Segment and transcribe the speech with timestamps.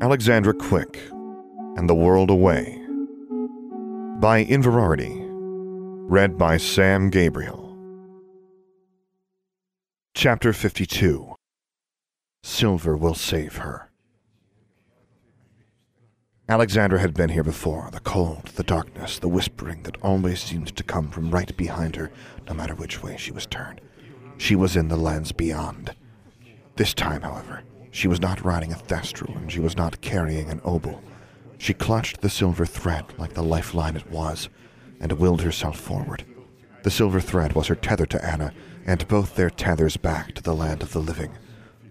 [0.00, 0.98] Alexandra Quick
[1.76, 2.80] and the World Away
[4.18, 5.20] by Inverarity.
[6.10, 7.78] Read by Sam Gabriel.
[10.12, 11.36] Chapter 52
[12.42, 13.88] Silver Will Save Her.
[16.48, 17.88] Alexandra had been here before.
[17.92, 22.10] The cold, the darkness, the whispering that always seemed to come from right behind her,
[22.48, 23.80] no matter which way she was turned.
[24.38, 25.94] She was in the lands beyond.
[26.76, 27.62] This time, however,
[27.94, 31.00] she was not riding a thestral and she was not carrying an obol.
[31.58, 34.48] She clutched the silver thread like the lifeline it was
[35.00, 36.24] and willed herself forward.
[36.82, 38.52] The silver thread was her tether to Anna,
[38.84, 41.38] and both their tethers back to the land of the living.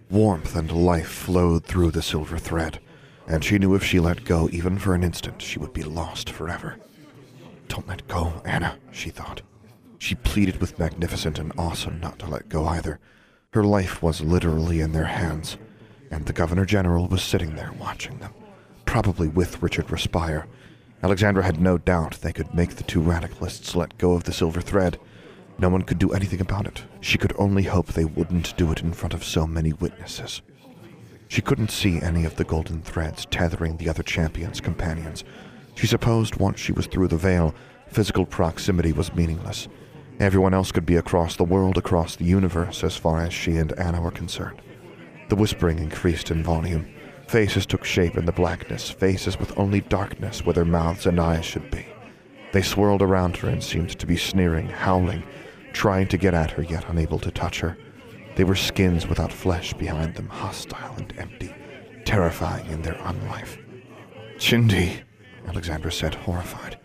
[0.10, 2.80] Warmth and life flowed through the silver thread,
[3.26, 6.30] and she knew if she let go even for an instant, she would be lost
[6.30, 6.76] forever.
[7.70, 9.42] Don't let go, Anna, she thought.
[10.00, 13.00] She pleaded with Magnificent and Awesome not to let go either.
[13.54, 15.58] Her life was literally in their hands,
[16.14, 18.32] and the Governor General was sitting there watching them,
[18.86, 20.46] probably with Richard Respire.
[21.02, 24.62] Alexandra had no doubt they could make the two radicalists let go of the silver
[24.62, 25.00] thread.
[25.58, 26.84] No one could do anything about it.
[27.02, 30.44] She could only hope they wouldn't do it in front of so many witnesses.
[31.28, 35.24] She couldn't see any of the golden threads tethering the other champion's companions.
[35.74, 37.56] She supposed once she was through the veil,
[37.88, 39.68] physical proximity was meaningless.
[40.20, 43.74] Everyone else could be across the world, across the universe, as far as she and
[43.80, 44.62] Anna were concerned.
[45.30, 46.88] The whispering increased in volume.
[47.28, 51.46] Faces took shape in the blackness, faces with only darkness where their mouths and eyes
[51.46, 51.86] should be.
[52.52, 55.24] They swirled around her and seemed to be sneering, howling,
[55.72, 57.78] trying to get at her, yet unable to touch her.
[58.36, 61.54] They were skins without flesh behind them, hostile and empty,
[62.06, 63.58] terrifying in their unlife.
[64.38, 65.02] Chindi,
[65.48, 66.78] Alexandra said, horrified.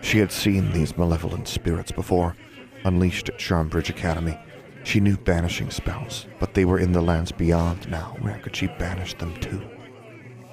[0.00, 2.36] She had seen these malevolent spirits before,
[2.84, 4.38] unleashed at Charmbridge Academy.
[4.82, 8.16] She knew banishing spells, but they were in the lands beyond now.
[8.20, 9.62] Where could she banish them to?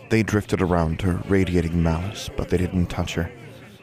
[0.10, 3.32] They drifted around her, radiating malice, but they didn't touch her.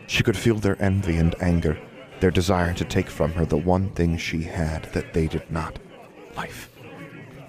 [0.06, 1.78] She could feel their envy and anger,
[2.20, 5.78] their desire to take from her the one thing she had that they did not
[6.36, 6.70] life.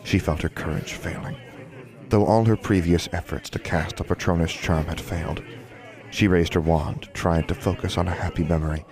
[0.03, 1.37] She felt her courage failing.
[2.09, 5.41] Though all her previous efforts to cast a Patronus charm had failed,
[6.11, 8.85] she raised her wand, tried to focus on a happy memory,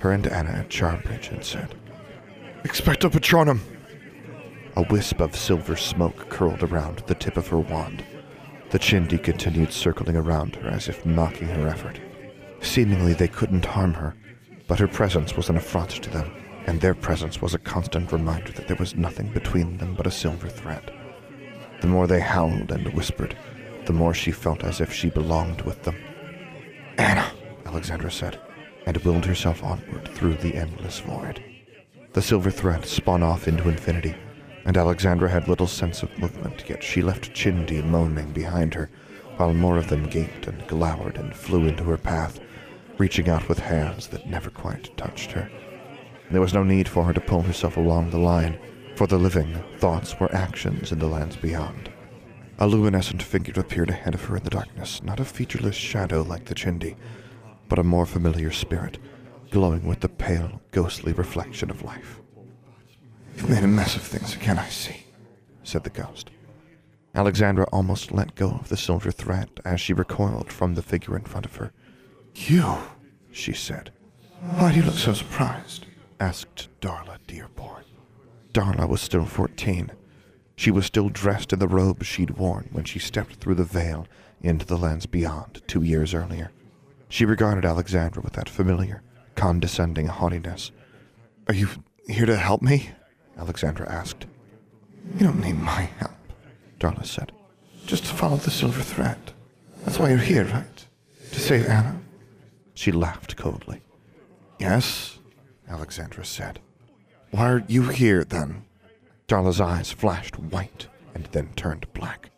[0.00, 1.74] her and Anna at Charmbridge, and said,
[2.64, 3.60] Expecto Patronum!
[4.74, 8.04] A wisp of silver smoke curled around the tip of her wand.
[8.70, 12.00] The Chindi continued circling around her as if mocking her effort.
[12.60, 14.16] Seemingly they couldn't harm her,
[14.66, 16.32] but her presence was an affront to them,
[16.66, 20.10] and their presence was a constant reminder that there was nothing between them but a
[20.10, 20.92] silver thread.
[21.80, 23.36] The more they howled and whispered,
[23.86, 25.96] the more she felt as if she belonged with them.
[26.98, 27.30] Anna,
[27.66, 28.40] Alexandra said,
[28.84, 31.40] and willed herself onward through the endless void.
[32.14, 34.14] The silver thread spun off into infinity,
[34.64, 38.90] and Alexandra had little sense of movement, yet she left Chindi moaning behind her,
[39.36, 42.40] while more of them gaped and glowered and flew into her path,
[42.96, 45.50] reaching out with hands that never quite touched her.
[46.30, 48.58] There was no need for her to pull herself along the line,
[48.96, 51.90] for the living, thoughts were actions in the lands beyond.
[52.58, 56.46] A luminescent figure appeared ahead of her in the darkness, not a featureless shadow like
[56.46, 56.96] the Chindi,
[57.68, 58.98] but a more familiar spirit,
[59.50, 62.20] glowing with the pale, ghostly reflection of life.
[63.36, 65.04] You've made a mess of things again, I see,
[65.62, 66.30] said the ghost.
[67.14, 71.24] Alexandra almost let go of the silver thread as she recoiled from the figure in
[71.24, 71.72] front of her.
[72.34, 72.78] You,
[73.32, 73.90] she said.
[74.56, 75.86] Why do you look so surprised?
[76.20, 77.84] asked Darla Dearborn.
[78.52, 79.90] Darla was still fourteen.
[80.56, 84.06] She was still dressed in the robe she'd worn when she stepped through the veil
[84.40, 86.50] into the lands beyond two years earlier.
[87.08, 89.02] She regarded Alexandra with that familiar,
[89.38, 90.72] condescending haughtiness.
[91.46, 91.68] Are you
[92.08, 92.90] here to help me?
[93.38, 94.26] Alexandra asked.
[95.14, 96.16] You don't need my help,
[96.80, 97.30] Darla said.
[97.86, 99.16] Just follow the silver thread.
[99.84, 100.86] That's why you're here, right?
[101.30, 102.00] To save Anna?
[102.74, 103.80] She laughed coldly.
[104.58, 105.20] Yes,
[105.68, 106.58] Alexandra said.
[107.30, 108.64] Why are you here, then?
[109.28, 112.30] Darla's eyes flashed white and then turned black.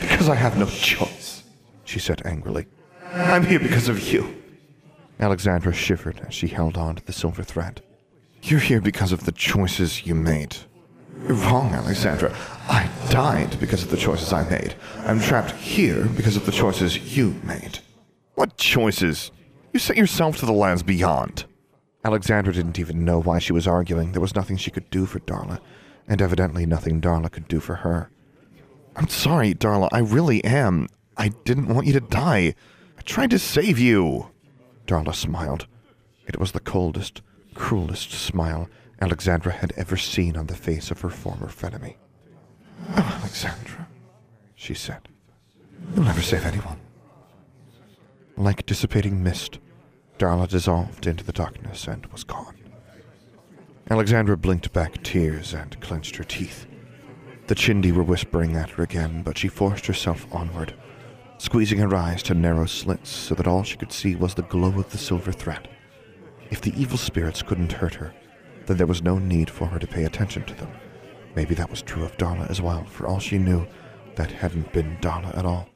[0.00, 1.42] Because I have no choice,
[1.84, 2.66] she said angrily.
[3.12, 4.37] I'm here because of you.
[5.20, 7.82] Alexandra shivered as she held on to the silver thread.
[8.42, 10.56] You're here because of the choices you made.
[11.26, 12.34] You're wrong, Alexandra.
[12.68, 14.74] I died because of the choices I made.
[14.98, 17.80] I'm trapped here because of the choices you made.
[18.34, 19.32] What choices?
[19.72, 21.44] You sent yourself to the lands beyond.
[22.04, 24.12] Alexandra didn't even know why she was arguing.
[24.12, 25.58] There was nothing she could do for Darla,
[26.06, 28.10] and evidently nothing Darla could do for her.
[28.94, 29.88] I'm sorry, Darla.
[29.92, 30.88] I really am.
[31.16, 32.54] I didn't want you to die.
[32.96, 34.30] I tried to save you.
[34.88, 35.66] Darla smiled.
[36.26, 37.20] It was the coldest,
[37.54, 38.68] cruelest smile
[39.00, 41.96] Alexandra had ever seen on the face of her former frenemy.
[42.96, 43.86] Oh, Alexandra,
[44.54, 45.08] she said.
[45.94, 46.80] You'll never save anyone.
[48.36, 49.58] Like dissipating mist,
[50.18, 52.56] Darla dissolved into the darkness and was gone.
[53.90, 56.66] Alexandra blinked back tears and clenched her teeth.
[57.46, 60.74] The Chindi were whispering at her again, but she forced herself onward,
[61.38, 64.78] squeezing her eyes to narrow slits so that all she could see was the glow
[64.78, 65.68] of the silver thread.
[66.50, 68.12] If the evil spirits couldn't hurt her,
[68.66, 70.70] then there was no need for her to pay attention to them.
[71.34, 72.84] Maybe that was true of Darla as well.
[72.84, 73.66] For all she knew,
[74.16, 75.68] that hadn't been Darla at all.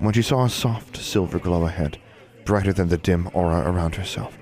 [0.00, 1.98] When she saw a soft silver glow ahead,
[2.44, 4.36] brighter than the dim aura around herself,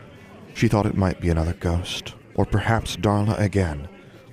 [0.55, 3.89] she thought it might be another ghost, or perhaps Darla again,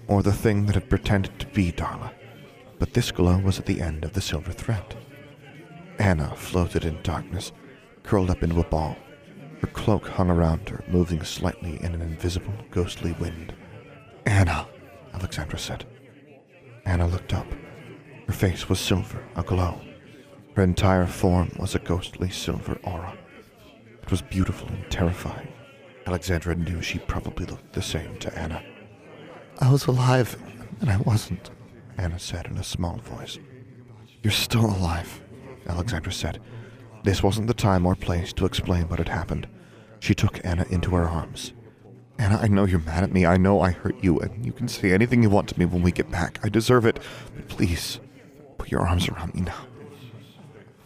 [0.07, 2.11] or the thing that had pretended to be Darla.
[2.79, 4.95] But this glow was at the end of the silver thread.
[5.99, 7.51] Anna floated in darkness,
[8.03, 8.95] curled up into a ball.
[9.61, 13.53] Her cloak hung around her, moving slightly in an invisible, ghostly wind.
[14.25, 14.65] Anna,
[15.13, 15.85] Alexandra said.
[16.85, 17.47] Anna looked up.
[18.27, 19.81] Her face was silver, aglow.
[20.55, 23.17] Her entire form was a ghostly silver aura.
[24.01, 25.49] It was beautiful and terrifying.
[26.07, 28.63] Alexandra knew she probably looked the same to Anna.
[29.59, 30.37] I was alive,
[30.79, 31.49] and I wasn't,
[31.97, 33.37] Anna said in a small voice.
[34.23, 35.21] You're still alive,
[35.69, 36.41] Alexandra said.
[37.03, 39.47] This wasn't the time or place to explain what had happened.
[39.99, 41.53] She took Anna into her arms.
[42.17, 43.25] Anna, I know you're mad at me.
[43.25, 45.81] I know I hurt you, and you can say anything you want to me when
[45.81, 46.39] we get back.
[46.43, 46.99] I deserve it.
[47.33, 48.01] But please,
[48.57, 49.67] put your arms around me now.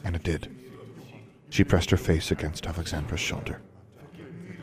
[0.03, 0.55] Anna did.
[1.49, 3.61] She pressed her face against Alexandra's shoulder.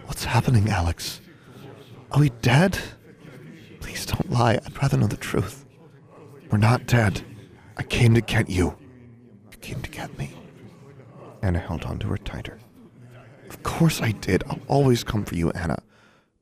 [0.07, 1.21] What's happening, Alex?
[2.13, 2.79] Are we dead?
[3.81, 4.55] Please don't lie.
[4.65, 5.65] I'd rather know the truth.
[6.51, 7.23] We're not dead.
[7.77, 8.77] I came to get you.
[9.61, 10.33] Came to get me.
[11.43, 12.59] Anna held on to her tighter.
[13.49, 14.45] Of course I did.
[14.49, 15.83] I'll always come for you, Anna.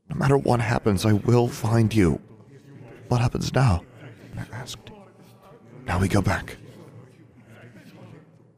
[0.09, 2.21] No matter what happens, I will find you.
[3.09, 3.83] What happens now?
[4.33, 4.91] Anna asked.
[5.87, 6.57] Now we go back.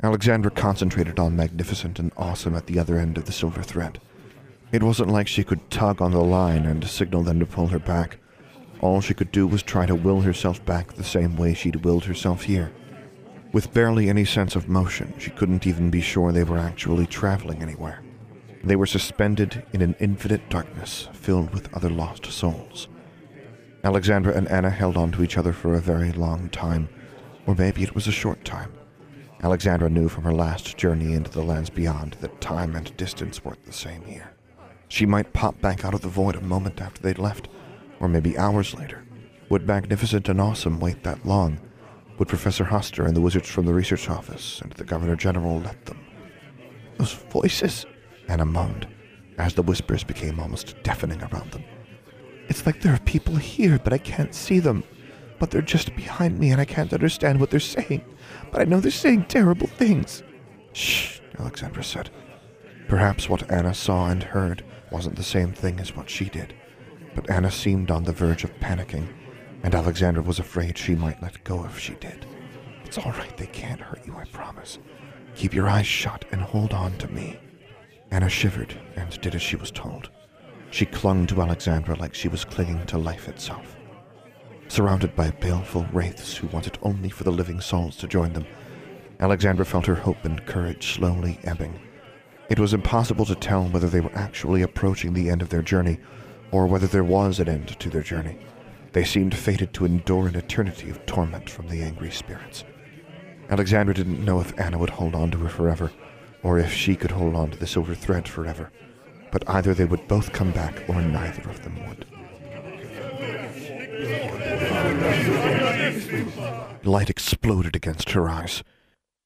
[0.03, 4.01] Alexandra concentrated on magnificent and awesome at the other end of the silver thread.
[4.73, 7.79] It wasn't like she could tug on the line and signal them to pull her
[7.79, 8.19] back.
[8.81, 12.05] All she could do was try to will herself back the same way she'd willed
[12.05, 12.73] herself here.
[13.53, 17.63] With barely any sense of motion, she couldn't even be sure they were actually traveling
[17.63, 18.01] anywhere.
[18.63, 22.89] They were suspended in an infinite darkness filled with other lost souls.
[23.83, 26.89] Alexandra and Anna held on to each other for a very long time,
[27.47, 28.73] or maybe it was a short time.
[29.43, 33.65] Alexandra knew from her last journey into the lands beyond that time and distance weren't
[33.65, 34.35] the same here.
[34.89, 37.49] She might pop back out of the void a moment after they'd left,
[37.99, 39.03] or maybe hours later.
[39.49, 41.59] Would Magnificent and Awesome wait that long?
[42.21, 45.87] Would Professor Hoster and the wizards from the research office and the Governor General let
[45.87, 45.99] them?
[46.99, 47.87] Those voices,
[48.29, 48.87] Anna moaned,
[49.39, 51.65] as the whispers became almost deafening around them.
[52.49, 54.85] It's like there are people here, but I can't see them.
[55.39, 58.05] But they're just behind me and I can't understand what they're saying.
[58.53, 60.23] But I know they're saying terrible things.
[60.75, 62.11] Shh, Alexandra said.
[62.87, 64.63] Perhaps what Anna saw and heard
[64.93, 66.53] wasn't the same thing as what she did,
[67.15, 69.09] but Anna seemed on the verge of panicking,
[69.63, 72.27] and Alexandra was afraid she might let go if she did.
[72.85, 74.79] It's all right, they can't hurt you, I promise.
[75.35, 77.39] Keep your eyes shut and hold on to me.
[78.11, 80.11] Anna shivered and did as she was told.
[80.71, 83.77] She clung to Alexandra like she was clinging to life itself.
[84.69, 88.47] Surrounded by baleful wraiths who wanted only for the living souls to join them,
[89.21, 91.79] Alexandra felt her hope and courage slowly ebbing.
[92.49, 95.99] It was impossible to tell whether they were actually approaching the end of their journey,
[96.51, 98.39] or whether there was an end to their journey.
[98.93, 102.65] They seemed fated to endure an eternity of torment from the angry spirits.
[103.49, 105.93] Alexandra didn't know if Anna would hold on to her forever,
[106.43, 108.71] or if she could hold on to the silver thread forever.
[109.31, 112.07] But either they would both come back, or neither of them would.
[116.85, 118.65] Light exploded against her eyes.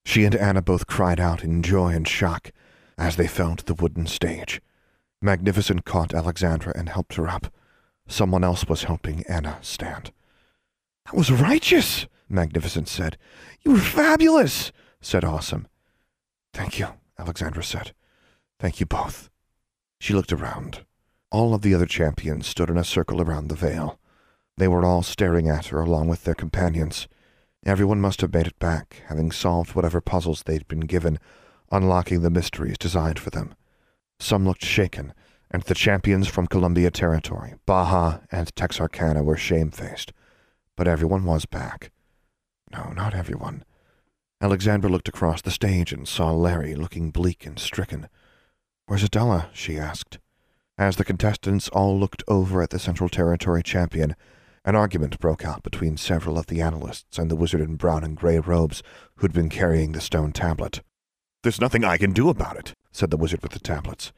[0.04, 2.50] She and Anna both cried out in joy and shock
[2.98, 4.60] as they fell to the wooden stage.
[5.22, 7.46] Magnificent caught Alexandra and helped her up.
[8.06, 10.12] Someone else was helping Anna stand.
[11.06, 13.16] That was righteous, Magnificent said.
[13.62, 15.68] You were fabulous, said Awesome.
[16.52, 17.92] Thank you, Alexandra said.
[18.60, 19.28] Thank you both.
[20.00, 20.84] She looked around.
[21.30, 23.98] All of the other champions stood in a circle around the veil.
[24.56, 27.08] They were all staring at her along with their companions.
[27.66, 31.18] Everyone must have made it back, having solved whatever puzzles they'd been given,
[31.72, 33.54] unlocking the mysteries designed for them.
[34.20, 35.12] Some looked shaken,
[35.54, 40.12] and the champions from Columbia Territory, Baja, and Texarkana were shamefaced.
[40.76, 41.92] But everyone was back.
[42.72, 43.64] No, not everyone.
[44.40, 48.08] Alexandra looked across the stage and saw Larry looking bleak and stricken.
[48.86, 49.48] Where's Adela?
[49.52, 50.18] she asked.
[50.76, 54.16] As the contestants all looked over at the Central Territory champion,
[54.64, 58.16] An argument broke out between several of the analysts and the wizard in brown and
[58.16, 58.82] gray robes
[59.18, 60.82] who'd been carrying the stone tablet.
[61.44, 64.12] There's nothing I can do about it, said the wizard with the tablets.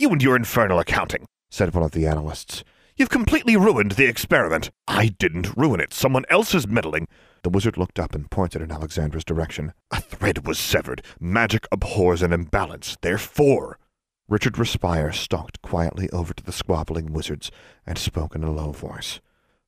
[0.00, 2.64] You and your infernal accounting, said one of the analysts.
[2.96, 4.70] You've completely ruined the experiment.
[4.88, 5.92] I didn't ruin it.
[5.92, 7.06] Someone else is meddling.
[7.42, 9.74] The wizard looked up and pointed in Alexandra's direction.
[9.90, 11.02] A thread was severed.
[11.20, 12.96] Magic abhors an imbalance.
[13.02, 13.78] Therefore.
[14.26, 17.50] Richard Respire stalked quietly over to the squabbling wizards
[17.84, 19.20] and spoke in a low voice.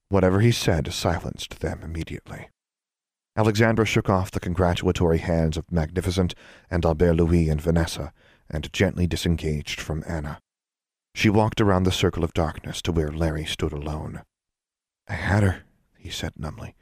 [0.09, 2.49] Whatever he said silenced them immediately.
[3.37, 6.35] Alexandra shook off the congratulatory hands of Magnificent
[6.71, 8.15] and Albert Louis and Vanessa
[8.53, 10.39] and gently disengaged from Anna.
[11.15, 14.23] She walked around the circle of darkness to where Larry stood alone.
[15.09, 15.63] I had her,
[15.99, 16.75] he said numbly.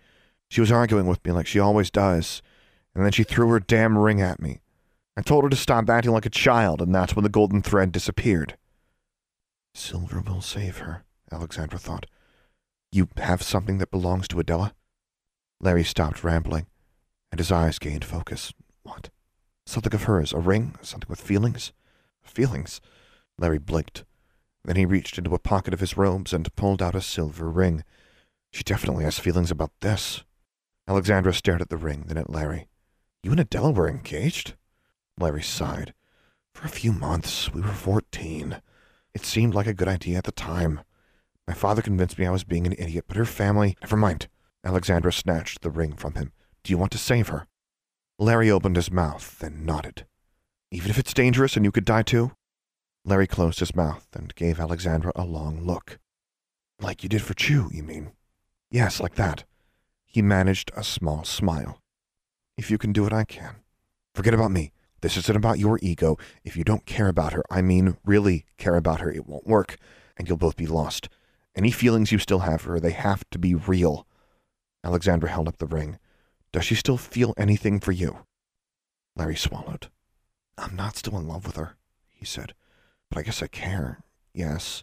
[0.48, 2.42] She was arguing with me like she always does,
[2.94, 4.60] and then she threw her damn ring at me.
[5.16, 7.92] I told her to stop acting like a child, and that's when the golden thread
[7.92, 8.56] disappeared.
[9.74, 12.06] Silver will save her, Alexandra thought.
[12.92, 14.74] You have something that belongs to Adela?
[15.60, 16.66] Larry stopped rambling,
[17.30, 18.52] and his eyes gained focus.
[18.82, 19.10] What?
[19.70, 21.72] Something of hers, a ring, something with feelings?
[22.24, 22.80] Feelings?
[23.38, 24.02] Larry blinked.
[24.64, 27.84] Then he reached into a pocket of his robes and pulled out a silver ring.
[28.50, 30.24] She definitely has feelings about this.
[30.88, 32.66] Alexandra stared at the ring, then at Larry.
[33.22, 34.54] You and Adela were engaged?
[35.20, 35.94] Larry sighed.
[36.52, 37.54] For a few months.
[37.54, 38.60] We were fourteen.
[39.14, 40.80] It seemed like a good idea at the time.
[41.46, 43.76] My father convinced me I was being an idiot, but her family...
[43.82, 44.26] Never mind.
[44.64, 46.32] Alexandra snatched the ring from him.
[46.64, 47.46] Do you want to save her?
[48.20, 50.04] Larry opened his mouth, then nodded.
[50.70, 52.32] Even if it's dangerous and you could die too?
[53.02, 55.98] Larry closed his mouth and gave Alexandra a long look.
[56.78, 58.12] Like you did for Chu, you mean?
[58.70, 59.44] Yes, like that.
[60.04, 61.80] He managed a small smile.
[62.58, 63.56] If you can do it, I can.
[64.14, 64.72] Forget about me.
[65.00, 66.18] This isn't about your ego.
[66.44, 69.78] If you don't care about her, I mean really care about her, it won't work,
[70.18, 71.08] and you'll both be lost.
[71.56, 74.06] Any feelings you still have for her, they have to be real.
[74.84, 75.98] Alexandra held up the ring.
[76.52, 78.24] Does she still feel anything for you?
[79.16, 79.88] Larry swallowed.
[80.58, 81.76] I'm not still in love with her,
[82.08, 82.54] he said.
[83.08, 84.02] But I guess I care.
[84.34, 84.82] Yes.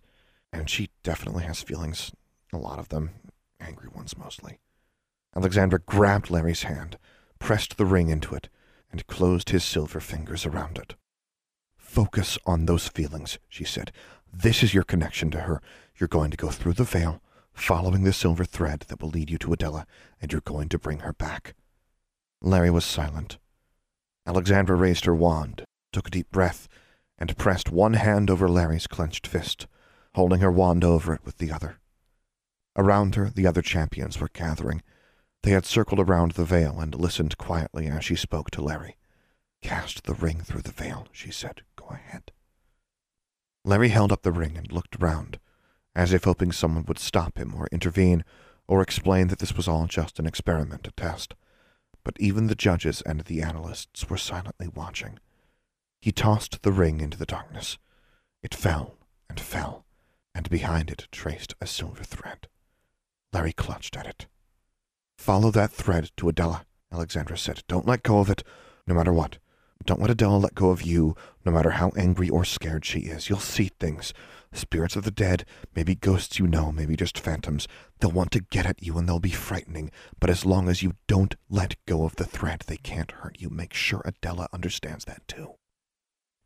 [0.52, 2.12] And she definitely has feelings.
[2.54, 3.12] A lot of them.
[3.60, 4.60] Angry ones mostly.
[5.36, 6.98] Alexandra grabbed Larry's hand,
[7.40, 8.50] pressed the ring into it,
[8.92, 10.96] and closed his silver fingers around it.
[11.78, 13.92] Focus on those feelings, she said.
[14.32, 15.62] This is your connection to her.
[15.98, 17.22] You're going to go through the veil,
[17.58, 19.86] following the silver thread that will lead you to Adela,
[20.22, 21.56] and you're going to bring her back.
[22.42, 23.38] Larry was silent.
[24.26, 26.68] Alexandra raised her wand, took a deep breath,
[27.18, 29.68] and pressed one hand over Larry's clenched fist,
[30.16, 31.80] holding her wand over it with the other.
[32.76, 34.84] Around her, the other champions were gathering.
[35.44, 38.98] They had circled around the veil and listened quietly as she spoke to Larry.
[39.64, 41.64] Cast the ring through the veil, she said.
[41.76, 42.32] Go ahead.
[43.66, 45.40] Larry held up the ring and looked around,
[45.98, 48.24] as if hoping someone would stop him or intervene
[48.68, 51.34] or explain that this was all just an experiment, a test.
[52.04, 55.20] But even the judges and the analysts were silently watching.
[56.00, 57.80] He tossed the ring into the darkness.
[58.44, 58.96] It fell
[59.28, 59.86] and fell,
[60.36, 62.48] and behind it traced a silver thread.
[63.34, 64.28] Larry clutched at it.
[65.18, 66.64] Follow that thread to Adela,
[66.94, 67.64] Alexandra said.
[67.68, 68.44] Don't let go of it,
[68.86, 69.40] no matter what.
[69.86, 73.30] Don't let Adela let go of you, no matter how angry or scared she is.
[73.30, 74.14] You'll see things.
[74.54, 77.68] Spirits of the dead, maybe ghosts you know, maybe just phantoms.
[78.00, 80.94] They'll want to get at you and they'll be frightening, but as long as you
[81.08, 83.50] don't let go of the thread, they can't hurt you.
[83.50, 85.56] Make sure Adela understands that too.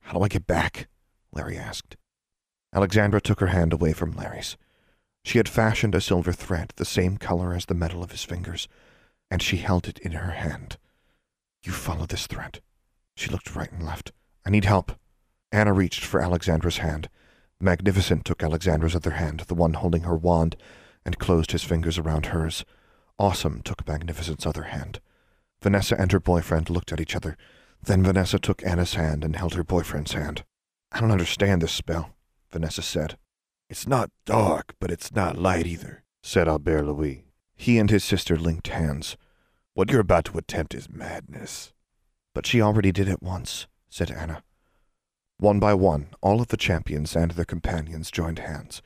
[0.02, 0.88] How do I get back?
[1.32, 1.96] Larry asked.
[2.74, 4.58] Alexandra took her hand away from Larry's.
[5.24, 8.68] She had fashioned a silver thread the same color as the metal of his fingers,
[9.30, 10.78] and she held it in her hand.
[11.64, 12.62] You follow this thread.
[13.16, 14.12] She looked right and left.
[14.46, 14.94] I need help.
[15.52, 17.10] Anna reached for Alexandra's hand.
[17.62, 20.56] Magnificent took Alexandra's other hand, the one holding her wand,
[21.06, 22.66] and closed his fingers around hers.
[23.20, 25.00] Awesome took Magnificent's other hand.
[25.62, 27.38] Vanessa and her boyfriend looked at each other.
[27.84, 30.44] Then Vanessa took Anna's hand and held her boyfriend's hand.
[30.92, 32.16] I don't understand this spell,
[32.52, 33.18] Vanessa said.
[33.70, 37.26] It's not dark, but it's not light either, said Albert Louis.
[37.56, 39.18] He and his sister linked hands.
[39.74, 41.74] What you're about to attempt is madness.
[42.34, 44.44] But she already did it once, said Anna.
[45.42, 48.84] One by one, all of the champions and their companions joined hands.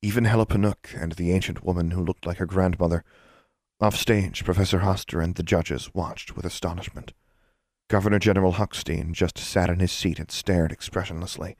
[0.00, 3.04] Even Helipanuk and the ancient woman who looked like her grandmother.
[3.78, 7.12] Off stage, Professor Hoster and the judges watched with astonishment.
[7.90, 11.58] Governor General Huckstein just sat in his seat and stared expressionlessly,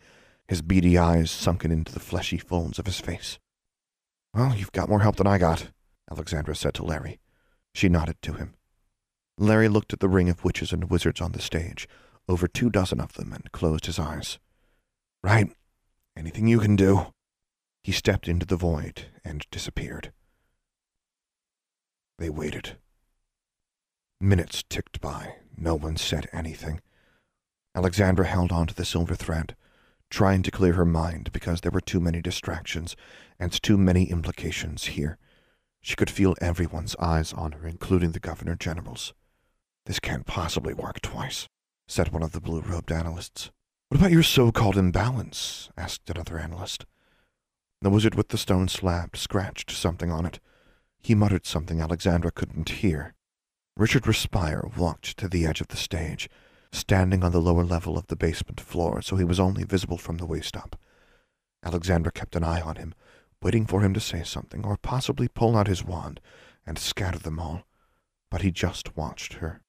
[0.49, 3.39] his beady eyes sunken into the fleshy folds of his face.
[4.33, 5.69] Well, you've got more help than I got,
[6.11, 7.21] Alexandra said to Larry.
[7.75, 8.55] She nodded to him.
[9.37, 11.87] Larry looked at the ring of witches and wizards on the stage,
[12.29, 14.38] over two dozen of them, and closed his eyes.
[15.23, 15.50] Right.
[16.17, 17.12] Anything you can do.
[17.83, 20.12] He stepped into the void and disappeared.
[22.19, 22.76] They waited.
[24.21, 25.37] Minutes ticked by.
[25.57, 26.81] No one said anything.
[27.75, 29.57] Alexandra held on to the silver thread,
[30.11, 32.95] trying to clear her mind because there were too many distractions
[33.41, 35.19] and too many implications here.
[35.81, 39.14] She could feel everyone's eyes on her, including the Governor General's.
[39.87, 41.49] This can't possibly work twice,
[41.87, 43.51] said one of the blue robed analysts.
[43.89, 45.71] What about your so called imbalance?
[45.77, 46.87] asked another analyst.
[47.81, 50.41] The wizard with the stone slab scratched something on it.
[51.01, 53.15] He muttered something Alexandra couldn't hear.
[53.77, 56.29] Richard Respire walked to the edge of the stage,
[56.71, 60.19] standing on the lower level of the basement floor, so he was only visible from
[60.19, 60.77] the waist up.
[61.65, 62.95] Alexandra kept an eye on him,
[63.43, 66.21] waiting for him to say something, or possibly pull out his wand
[66.67, 67.65] and scatter them all.
[68.31, 69.62] But he just watched her.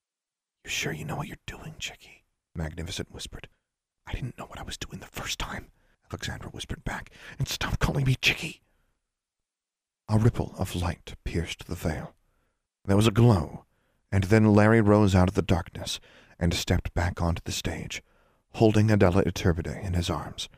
[0.63, 2.23] You sure you know what you're doing, Chickie?
[2.55, 3.49] Magnificent whispered.
[4.07, 5.71] I didn't know what I was doing the first time.
[6.09, 8.61] Alexandra whispered back, and stop calling me Chickie.
[10.07, 12.13] A ripple of light pierced the veil.
[12.85, 13.65] There was a glow,
[14.11, 15.99] and then Larry rose out of the darkness
[16.39, 18.03] and stepped back onto the stage,
[18.53, 20.49] holding Adela Iturbide in his arms.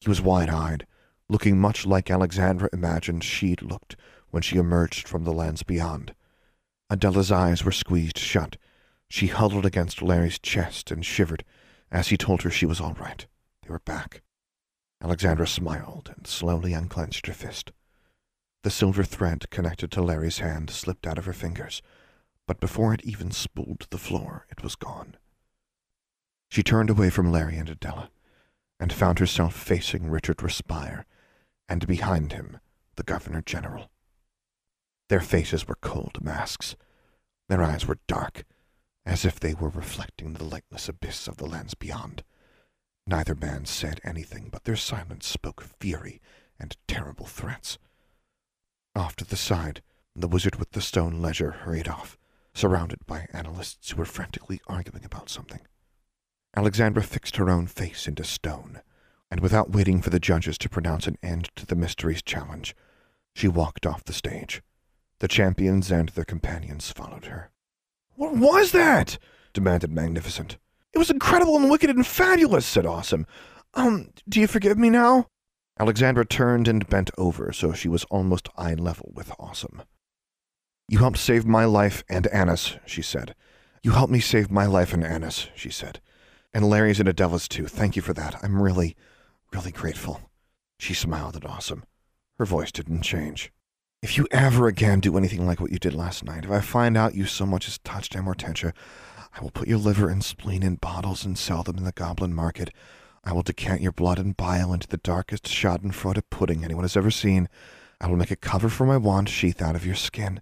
[0.00, 0.86] He was wide-eyed,
[1.28, 3.96] looking much like Alexandra imagined she'd looked
[4.30, 6.14] when she emerged from the lands beyond.
[6.90, 8.56] Adela's eyes were squeezed shut.
[9.12, 11.44] She huddled against Larry's chest and shivered
[11.90, 13.26] as he told her she was all right.
[13.60, 14.22] They were back.
[15.02, 17.72] Alexandra smiled and slowly unclenched her fist.
[18.62, 21.82] The silver thread connected to Larry's hand slipped out of her fingers,
[22.46, 25.18] but before it even spooled the floor, it was gone.
[26.48, 28.08] She turned away from Larry and Adela,
[28.80, 31.04] and found herself facing Richard Respire,
[31.68, 32.60] and behind him
[32.96, 33.90] the Governor General.
[35.10, 36.76] Their faces were cold masks.
[37.50, 38.44] Their eyes were dark,
[39.04, 42.22] as if they were reflecting the lightless abyss of the lands beyond.
[43.06, 46.20] Neither man said anything, but their silence spoke fury
[46.58, 47.78] and terrible threats.
[48.94, 49.82] Off to the side,
[50.14, 52.18] the wizard with the stone ledger hurried off,
[52.54, 55.60] surrounded by analysts who were frantically arguing about something.
[56.54, 58.82] Alexandra fixed her own face into stone,
[59.30, 62.76] and without waiting for the judges to pronounce an end to the mystery's challenge,
[63.34, 64.62] she walked off the stage.
[65.20, 67.51] The champions and their companions followed her.
[68.22, 69.18] What was that?
[69.52, 70.56] demanded Magnificent.
[70.92, 73.26] It was incredible and wicked and fabulous, said Awesome.
[73.74, 75.26] Um, do you forgive me now?
[75.76, 79.82] Alexandra turned and bent over so she was almost eye level with Awesome.
[80.86, 83.34] You helped save my life and Anna's, she said.
[83.82, 86.00] You helped me save my life and Anna's, she said.
[86.54, 87.66] And Larry's and Adela's too.
[87.66, 88.36] Thank you for that.
[88.40, 88.94] I'm really,
[89.52, 90.20] really grateful.
[90.78, 91.82] She smiled at Awesome.
[92.38, 93.50] Her voice didn't change.
[94.02, 96.96] If you ever again do anything like what you did last night, if I find
[96.96, 98.72] out you so much as touched Amortentia,
[99.32, 102.34] I will put your liver and spleen in bottles and sell them in the goblin
[102.34, 102.70] market.
[103.22, 107.12] I will decant your blood and bile into the darkest schadenfreude pudding anyone has ever
[107.12, 107.48] seen.
[108.00, 110.40] I will make a cover for my wand sheath out of your skin,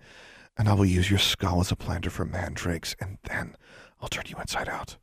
[0.57, 3.57] and I will use your skull as a planter for mandrakes, and then
[4.01, 4.97] I'll turn you inside out.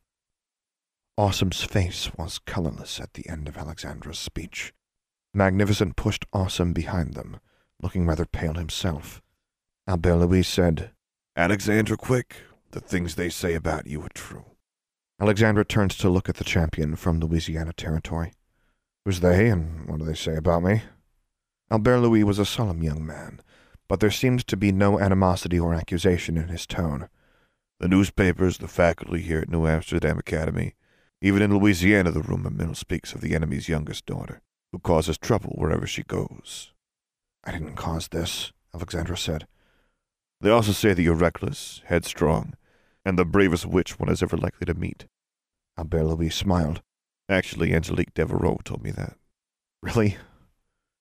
[1.16, 4.74] Awesome's face was colorless at the end of Alexandra's speech.
[5.32, 7.38] Magnificent pushed Awesome behind them,
[7.82, 9.22] looking rather pale himself.
[9.86, 10.90] Albert Louis said,
[11.36, 12.36] Alexandra Quick,
[12.72, 14.44] the things they say about you are true.
[15.20, 18.32] Alexandra turned to look at the champion from Louisiana Territory.
[19.04, 20.82] Who's they, and what do they say about me?
[21.70, 23.40] Albert Louis was a solemn young man,
[23.88, 27.08] but there seemed to be no animosity or accusation in his tone.
[27.80, 30.74] The newspapers, the faculty here at New Amsterdam Academy,
[31.20, 34.40] even in Louisiana the rumor mill speaks of the enemy's youngest daughter,
[34.72, 36.72] who causes trouble wherever she goes.
[37.48, 39.46] I didn't cause this, Alexandra said.
[40.42, 42.52] They also say that you're reckless, headstrong,
[43.06, 45.06] and the bravest witch one is ever likely to meet.
[45.78, 46.82] Albert Louis smiled.
[47.26, 49.16] Actually, Angelique Devereaux told me that.
[49.82, 50.18] Really?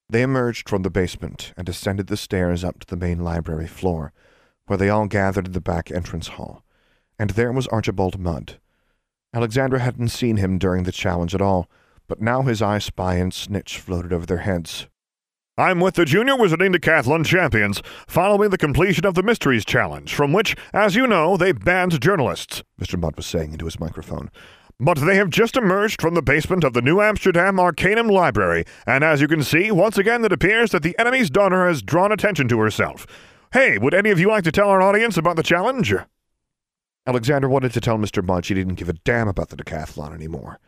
[0.09, 4.13] They emerged from the basement and ascended the stairs up to the main library floor,
[4.67, 6.63] where they all gathered in the back entrance hall.
[7.19, 8.57] And there was Archibald Mudd.
[9.33, 11.69] Alexandra hadn't seen him during the challenge at all,
[12.07, 14.87] but now his eye spy and snitch floated over their heads.
[15.59, 20.31] I'm with the Junior Wizarding Decathlon champions, following the completion of the Mysteries Challenge, from
[20.31, 22.99] which, as you know, they banned journalists, Mr.
[22.99, 24.29] Mudd was saying into his microphone.
[24.79, 29.03] But they have just emerged from the basement of the New Amsterdam Arcanum Library, and
[29.03, 32.47] as you can see, once again it appears that the enemy's daughter has drawn attention
[32.49, 33.07] to herself.
[33.51, 35.91] Hey, would any of you like to tell our audience about the challenge?
[37.07, 38.23] Alexandra wanted to tell Mr.
[38.23, 40.59] Mudd she didn't give a damn about the decathlon anymore.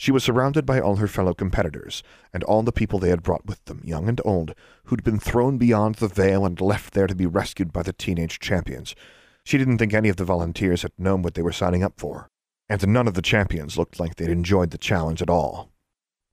[0.00, 3.44] She was surrounded by all her fellow competitors, and all the people they had brought
[3.46, 7.16] with them, young and old, who'd been thrown beyond the veil and left there to
[7.16, 8.94] be rescued by the teenage champions.
[9.42, 12.28] She didn't think any of the volunteers had known what they were signing up for,
[12.68, 15.72] and none of the champions looked like they'd enjoyed the challenge at all.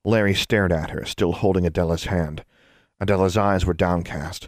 [0.03, 2.45] Larry stared at her, still holding Adela's hand.
[3.01, 4.47] Adela's eyes were downcast.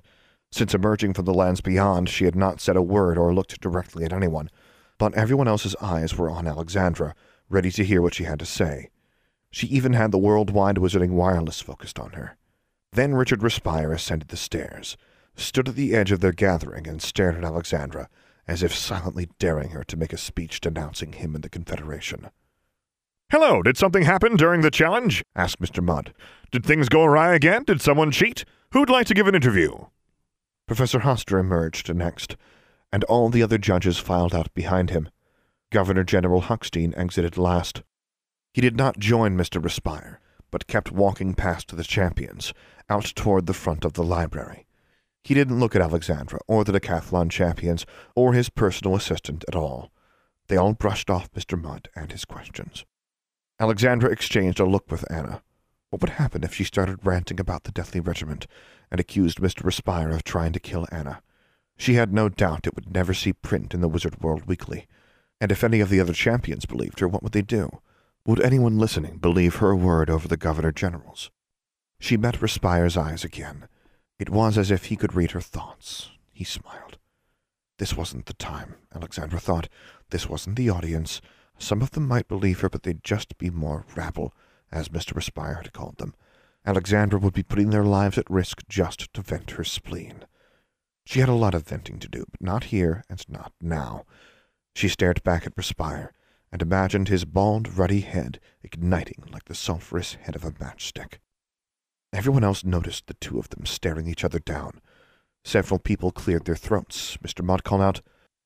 [0.51, 4.06] Since emerging from the lands beyond, she had not said a word or looked directly
[4.06, 4.51] at anyone,
[4.99, 7.15] but everyone else's eyes were on Alexandra,
[7.49, 8.89] ready to hear what she had to say.
[9.51, 12.38] She even had the worldwide wizarding wireless focused on her.
[12.93, 14.97] Then Richard Respire ascended the stairs,
[15.36, 18.10] stood at the edge of their gathering, and stared at Alexandra,
[18.47, 22.29] as if silently daring her to make a speech denouncing him and the Confederation.
[23.29, 25.23] Hello, did something happen during the challenge?
[25.36, 25.83] asked Mr.
[25.83, 26.13] Mudd.
[26.49, 27.65] Did things go awry again?
[27.65, 28.45] Did someone cheat?
[28.71, 29.88] Who'd like to give an interview?
[30.65, 32.38] Professor Hoster emerged next,
[32.91, 35.10] and all the other judges filed out behind him.
[35.71, 37.83] Governor General Huckstein exited last.
[38.58, 39.63] He did not join Mr.
[39.63, 42.56] Respire, but kept walking past the champions,
[42.89, 44.65] out toward the front of the library.
[45.24, 49.91] He didn't look at Alexandra or the decathlon champions or his personal assistant at all.
[50.48, 51.56] They all brushed off Mr.
[51.62, 52.84] Mudd and his questions.
[53.60, 55.43] Alexandra exchanged a look with Anna.
[55.91, 58.48] What would happen if she started ranting about the deathly regiment
[58.89, 59.65] and accused Mr.
[59.65, 61.22] Respire of trying to kill Anna?
[61.78, 64.88] She had no doubt it would never see print in the Wizard World Weekly.
[65.39, 67.82] And if any of the other champions believed her, what would they do?
[68.28, 71.32] Would anyone listening believe her word over the Governor General's?
[71.98, 73.70] She met Respire's eyes again.
[74.20, 76.10] It was as if he could read her thoughts.
[76.34, 76.98] He smiled.
[77.80, 79.70] This wasn't the time, Alexandra thought.
[80.10, 81.22] This wasn't the audience.
[81.58, 84.34] Some of them might believe her, but they'd just be more rabble,
[84.74, 85.16] as Mr.
[85.16, 86.13] Respire had called them.
[86.66, 90.26] Alexandra would be putting their lives at risk just to vent her spleen.
[91.06, 94.04] She had a lot of venting to do, but not here and not now.
[94.76, 96.12] She stared back at Respire
[96.51, 101.19] and imagined his bald, ruddy head igniting like the sulphurous head of a matchstick.
[102.13, 104.81] Everyone else noticed the two of them staring each other down.
[105.43, 107.17] Several people cleared their throats.
[107.17, 107.43] Mr.
[107.43, 108.01] Mudd called out,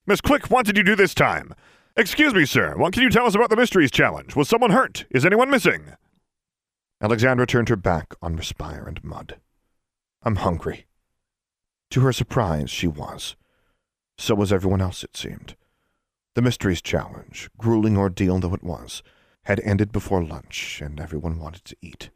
[0.06, 1.54] Miss Quick, what did you do this time?
[1.96, 2.76] Excuse me, sir.
[2.78, 4.36] What can you tell us about the Mysteries Challenge?
[4.36, 5.06] Was someone hurt?
[5.12, 5.94] Is anyone missing?
[7.02, 9.40] Alexandra turned her back on Respire and Mudd.
[10.24, 10.86] I'm hungry.
[11.92, 13.36] To her surprise, she was.
[14.18, 15.56] So was everyone else, it seemed.
[16.34, 19.04] The Mysteries Challenge, grueling ordeal though it was,
[19.44, 22.10] had ended before lunch, and everyone wanted to eat.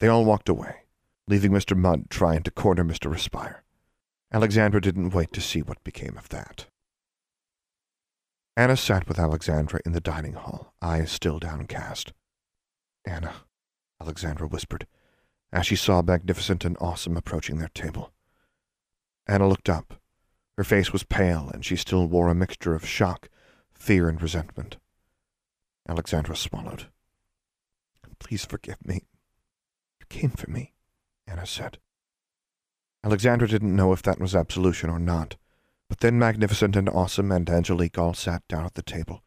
[0.00, 0.86] They all walked away,
[1.28, 1.76] leaving Mr.
[1.76, 3.08] Mudd trying to corner Mr.
[3.08, 3.62] Respire.
[4.32, 6.66] Alexandra didn't wait to see what became of that.
[8.56, 12.12] Anna sat with Alexandra in the dining hall, eyes still downcast.
[13.04, 13.32] Anna,
[14.00, 14.88] Alexandra whispered,
[15.52, 18.12] as she saw Magnificent and Awesome approaching their table.
[19.28, 19.99] Anna looked up.
[20.60, 23.30] Her face was pale, and she still wore a mixture of shock,
[23.72, 24.76] fear, and resentment.
[25.88, 26.88] Alexandra swallowed.
[28.18, 29.06] Please forgive me.
[30.00, 30.74] You came for me,
[31.26, 31.78] Anna said.
[33.02, 35.36] Alexandra didn't know if that was absolution or not.
[35.88, 39.22] But then Magnificent and Awesome and Angelique all sat down at the table.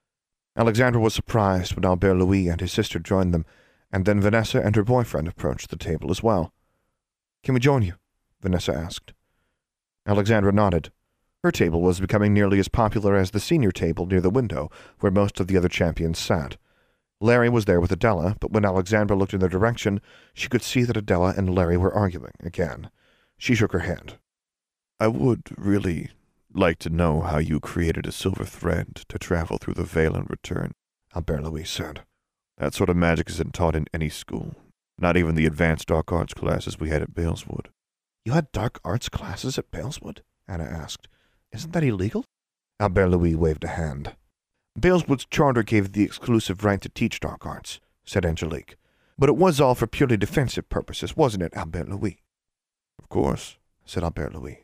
[0.56, 3.48] Alexandra was surprised when Albert Louis and his sister joined them,
[3.92, 6.54] and then Vanessa and her boyfriend approached the table as well.
[7.42, 7.96] Can we join you?
[8.40, 9.14] Vanessa asked.
[10.06, 10.92] Alexandra nodded.
[11.44, 15.12] Her table was becoming nearly as popular as the senior table near the window, where
[15.12, 16.56] most of the other champions sat.
[17.20, 20.00] Larry was there with Adela, but when Alexandra looked in their direction,
[20.34, 22.90] she could see that Adela and Larry were arguing again.
[23.38, 24.20] She shook her head.
[25.02, 26.12] I would really
[26.54, 30.30] like to know how you created a silver thread to travel through the veil and
[30.30, 30.72] return,
[31.14, 32.04] Albert Louis said.
[32.58, 34.56] That sort of magic isn't taught in any school,
[34.98, 37.66] not even the advanced dark arts classes we had at Baleswood.
[38.24, 40.20] You had dark arts classes at Baleswood?
[40.48, 41.10] Anna asked.
[41.54, 42.26] Isn't that illegal?
[42.80, 44.16] Albert Louis waved a hand.
[44.78, 48.76] Baleswood's charter gave the exclusive right to teach dark arts, said Angelique.
[49.18, 52.20] But it was all for purely defensive purposes, wasn't it, Albert Louis?
[53.00, 54.64] Of course, said Albert Louis.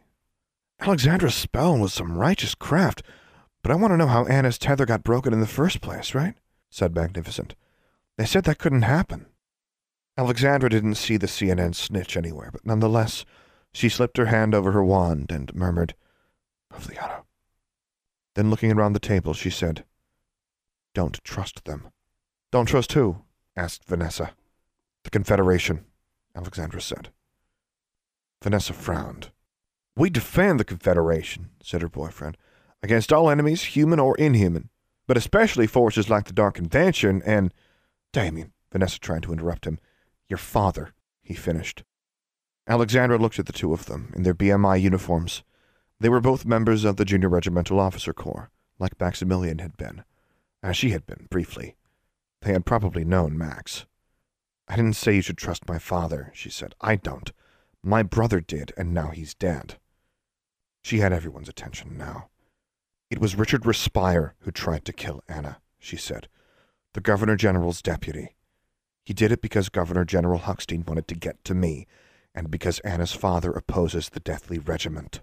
[0.82, 3.04] Alexandra's spell was some righteous craft,
[3.62, 6.36] but I want to know how Anna's tether got broken in the first place, right?
[6.70, 7.56] said Magnificent.
[8.18, 9.28] They said that couldn't happen.
[10.18, 13.26] Alexandra didn't see the CNN snitch anywhere, but nonetheless,
[13.74, 15.96] she slipped her hand over her wand and murmured,
[16.72, 17.24] Pavliano.
[18.36, 19.84] Then looking around the table, she said,
[20.94, 21.90] Don't trust them.
[22.52, 23.24] Don't trust who?
[23.56, 24.32] asked Vanessa.
[25.04, 25.86] The Confederation,
[26.36, 27.10] Alexandra said.
[28.42, 29.32] Vanessa frowned.
[29.96, 32.38] We defend the Confederation, said her boyfriend,
[32.82, 34.70] against all enemies, human or inhuman,
[35.08, 37.54] but especially forces like the Dark Convention and.
[38.12, 39.78] Damien, Vanessa tried to interrupt him.
[40.30, 41.84] Your father, he finished.
[42.68, 45.44] Alexandra looked at the two of them in their BMI uniforms.
[46.00, 50.04] They were both members of the Junior Regimental Officer Corps, like Maximilian had been,
[50.64, 51.76] as she had been, briefly.
[52.42, 53.86] They had probably known Max.
[54.68, 56.74] I didn't say you should trust my father, she said.
[56.80, 57.32] I don't.
[57.84, 59.78] My brother did, and now he's dead.
[60.82, 62.30] She had everyone's attention now.
[63.10, 66.30] It was Richard Respire who tried to kill Anna, she said,
[66.94, 68.36] the Governor General's deputy.
[69.04, 71.88] He did it because Governor General Huckstein wanted to get to me,
[72.34, 75.22] and because Anna's father opposes the deathly regiment.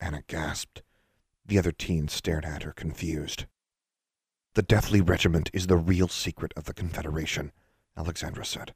[0.00, 0.82] Anna gasped.
[1.46, 3.46] The other teens stared at her, confused.
[4.54, 7.52] The deathly regiment is the real secret of the Confederation,
[7.96, 8.74] Alexandra said.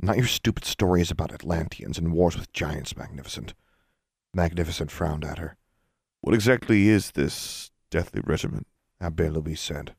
[0.00, 3.54] Not your stupid stories about Atlanteans and wars with giants, Magnificent.
[4.34, 5.56] Magnificent frowned at her.
[6.20, 8.66] What exactly is this deathly regiment?
[9.00, 9.94] Albert Louis said.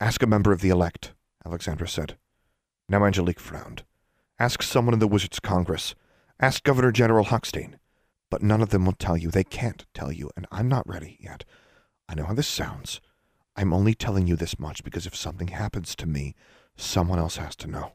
[0.00, 1.14] Ask a member of the elect,
[1.44, 2.16] Alexandra said.
[2.88, 3.84] Now Angelique frowned.
[4.38, 5.94] Ask someone in the Wizards' Congress.
[6.38, 7.74] Ask Governor General Huckstein.
[8.30, 9.30] But none of them will tell you.
[9.30, 11.44] They can't tell you, and I'm not ready yet.
[12.08, 13.00] I know how this sounds.
[13.56, 16.34] I'm only telling you this much because if something happens to me,
[16.76, 17.92] someone else has to know.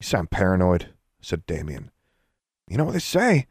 [0.00, 1.90] You sound paranoid, said Damien.
[2.68, 3.46] You know what they say.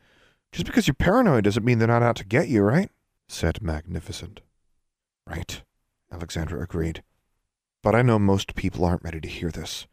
[0.52, 2.90] Just because you're paranoid doesn't mean they're not out to get you, right?
[3.28, 4.42] said Magnificent.
[5.28, 5.64] Right,
[6.12, 7.04] Alexandra agreed.
[7.82, 9.88] But I know most people aren't ready to hear this,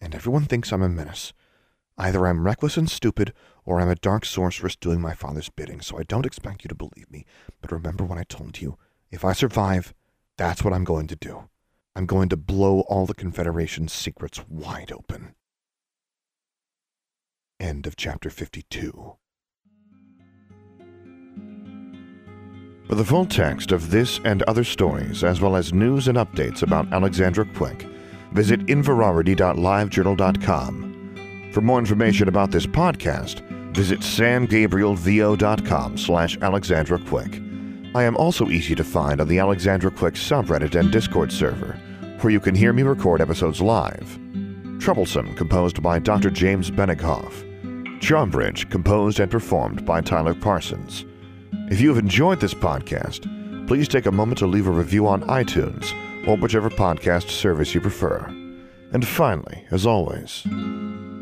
[0.00, 1.32] and everyone thinks I'm a menace.
[1.98, 3.32] Either I'm reckless and stupid,
[3.64, 6.74] or I'm a dark sorceress doing my father's bidding, so I don't expect you to
[6.74, 7.26] believe me.
[7.60, 8.78] But remember what I told you.
[9.10, 9.94] If I survive,
[10.36, 11.48] that's what I'm going to do.
[11.96, 15.34] I'm going to blow all the Confederation's secrets wide open.
[17.58, 19.16] End of chapter 52.
[22.86, 26.62] For the full text of this and other stories, as well as news and updates
[26.62, 27.88] about Alexandra Quick,
[28.32, 30.87] visit inverarity.livejournal.com.
[31.52, 33.40] For more information about this podcast,
[33.74, 37.40] visit samgabrielvo.com slash Alexandra Quick.
[37.94, 41.78] I am also easy to find on the Alexandra Quick subreddit and Discord server,
[42.20, 44.18] where you can hear me record episodes live.
[44.78, 46.30] Troublesome, composed by Dr.
[46.30, 47.44] James Benighoff.
[48.00, 51.04] Charmbridge, composed and performed by Tyler Parsons.
[51.70, 55.22] If you have enjoyed this podcast, please take a moment to leave a review on
[55.22, 55.92] iTunes
[56.28, 58.18] or whichever podcast service you prefer.
[58.92, 60.44] And finally, as always,